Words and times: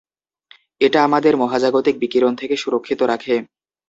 এটা 0.81 0.99
আমাদের 1.03 1.33
মহাজাগতিক 1.37 1.95
বিকিরণ 1.99 2.33
থেকে 2.35 2.55
সুরক্ষিত 2.57 3.01
রাখে। 3.03 3.35